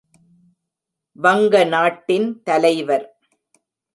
[1.15, 3.05] வங்க நாட்டின் தலைவர்.